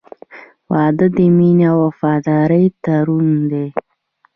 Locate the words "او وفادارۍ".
1.71-2.65